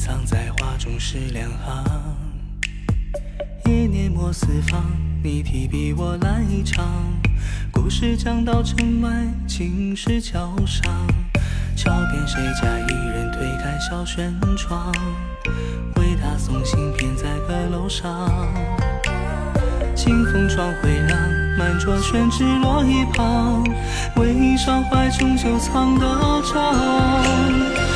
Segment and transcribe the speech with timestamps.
[0.00, 1.84] 藏在画中诗两行
[3.66, 4.82] 夜年末四方，
[5.22, 6.86] 你提笔我来唱。
[7.70, 9.10] 故事讲到城外
[9.46, 10.90] 青石桥上，
[11.76, 14.90] 桥边谁家一人推开小轩窗，
[15.96, 18.30] 为他送行偏在阁楼上。
[19.94, 21.18] 清风窗回廊，
[21.58, 23.62] 满桌宣纸落一旁，
[24.16, 27.89] 为伤怀中久藏的章。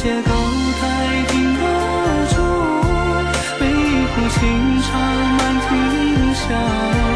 [0.00, 0.30] 水榭高
[0.80, 0.82] 台
[1.26, 1.62] 听得
[2.32, 2.36] 住，
[3.60, 3.62] 微
[4.06, 4.86] 壶清茶
[5.36, 5.68] 满庭
[6.34, 7.07] 香。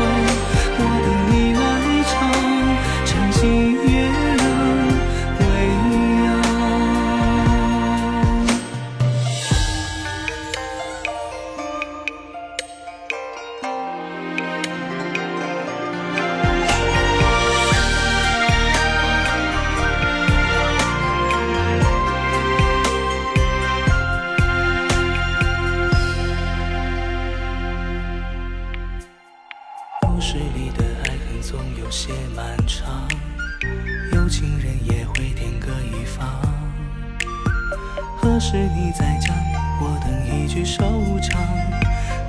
[38.32, 39.36] 何时你再讲，
[39.78, 40.82] 我等一句收
[41.20, 41.38] 场。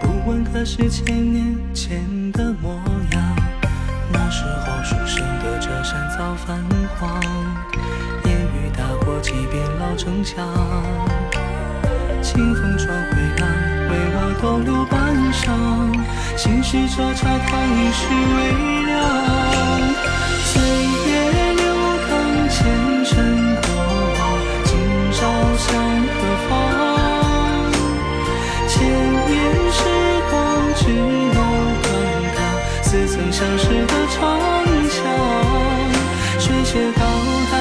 [0.01, 2.73] 不问可是千年前的模
[3.13, 3.35] 样，
[4.11, 6.59] 那时候书生的这山早泛
[6.99, 7.23] 黄，
[8.25, 10.45] 烟雨打过几遍老城墙。
[12.21, 13.47] 清风窗回廊，
[13.87, 15.47] 为我逗留半晌。
[16.35, 18.03] 心事这茶汤已是
[18.35, 19.92] 微凉。
[30.85, 30.99] 只有
[31.33, 31.39] 断
[32.35, 32.37] 塔，
[32.81, 34.19] 似曾相识的长
[34.89, 34.99] 巷。
[36.37, 37.01] 水榭高
[37.49, 37.53] 台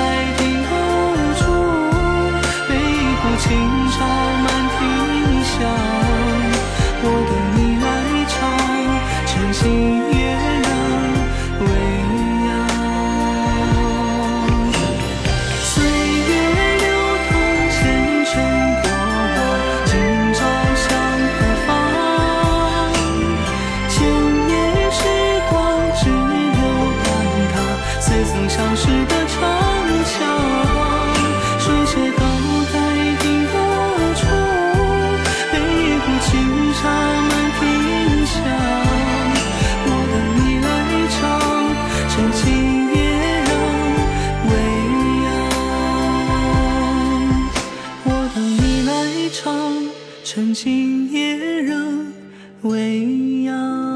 [49.33, 49.89] 长，
[50.23, 52.13] 趁今夜仍
[52.61, 53.92] 未央。